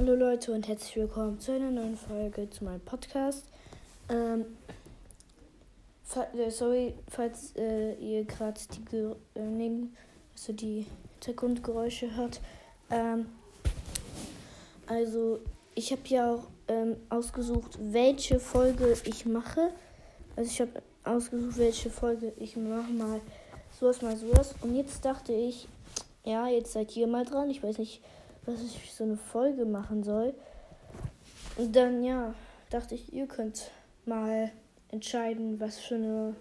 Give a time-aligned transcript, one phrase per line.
[0.00, 3.44] Hallo Leute und herzlich willkommen zu einer neuen Folge zu meinem Podcast.
[4.08, 4.46] Ähm,
[6.32, 8.58] äh, sorry, falls äh, ihr gerade
[8.90, 9.94] die, äh, neben,
[10.32, 12.40] also die Hintergrundgeräusche hört.
[12.90, 13.26] Ähm,
[14.86, 15.40] also
[15.74, 19.70] ich habe ja auch ähm, ausgesucht, welche Folge ich mache.
[20.34, 23.20] Also ich habe ausgesucht, welche Folge ich mache mal
[23.78, 24.54] sowas mal sowas.
[24.62, 25.68] Und jetzt dachte ich,
[26.24, 27.50] ja, jetzt seid ihr mal dran.
[27.50, 28.00] Ich weiß nicht
[28.52, 30.34] was ich so eine Folge machen soll.
[31.56, 32.34] Und dann, ja,
[32.70, 33.70] dachte ich, ihr könnt
[34.06, 34.50] mal
[34.88, 36.34] entscheiden, was für eine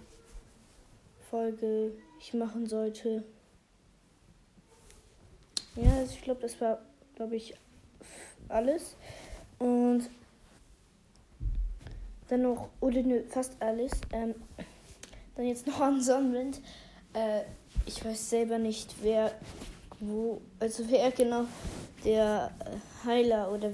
[1.29, 3.23] Folge ich machen sollte.
[5.75, 6.79] Ja, also ich glaube, das war,
[7.15, 7.55] glaube ich,
[8.47, 8.95] alles.
[9.59, 10.09] Und
[12.27, 13.91] dann noch, oder nö, fast alles.
[14.11, 14.35] Ähm,
[15.35, 16.61] dann jetzt noch an Sonnenwind.
[17.13, 17.41] Äh,
[17.85, 19.31] ich weiß selber nicht, wer
[19.99, 21.45] wo, also wer genau
[22.03, 23.71] der äh, Heiler oder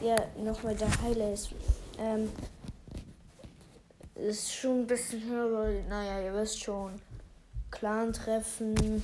[0.00, 1.50] ja, nochmal der Heiler ist.
[1.98, 2.30] Ähm,
[4.14, 7.00] ist schon ein bisschen höher, naja, ihr wisst schon.
[7.70, 9.02] Clan-Treffen,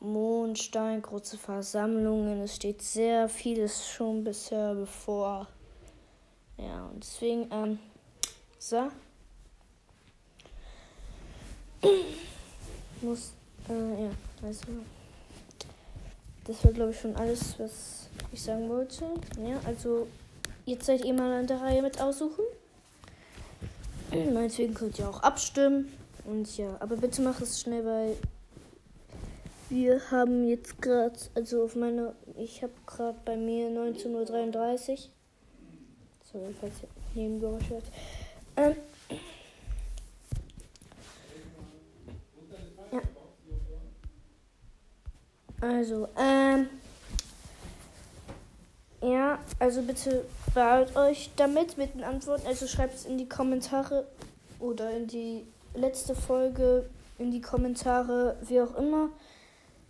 [0.00, 2.42] Mondstein, große Versammlungen.
[2.42, 5.46] Es steht sehr vieles schon bisher bevor.
[6.58, 7.78] Ja, und deswegen, ähm,
[8.58, 8.90] so.
[13.00, 13.32] Muss,
[13.70, 14.10] äh, ja,
[14.42, 14.66] also.
[16.44, 19.04] Das war, glaube ich, schon alles, was ich sagen wollte.
[19.44, 20.08] Ja, also
[20.64, 22.44] jetzt seid ihr mal an der Reihe mit aussuchen.
[24.10, 25.92] Meinetwegen könnt ihr auch abstimmen.
[26.24, 28.16] Und ja, aber bitte macht es schnell, weil
[29.68, 34.98] wir haben jetzt gerade, also auf meiner, ich habe gerade bei mir 19.33 Uhr.
[36.32, 37.84] Sorry, falls ihr Nebengeräusche hört.
[38.56, 38.76] Ähm,
[45.60, 46.68] Also, ähm.
[49.02, 52.46] Ja, also bitte beeilt euch damit mit den Antworten.
[52.46, 54.06] Also schreibt es in die Kommentare
[54.58, 59.08] oder in die letzte Folge, in die Kommentare, wie auch immer.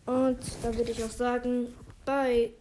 [0.06, 1.74] Und da würde ich auch sagen,
[2.04, 2.52] bye.